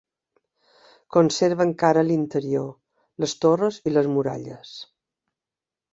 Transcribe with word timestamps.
Conserva 1.17 1.67
encara 1.69 2.03
l'interior, 2.09 2.67
les 3.25 3.39
torres 3.45 3.81
i 3.91 3.97
les 3.97 4.11
muralles. 4.15 4.77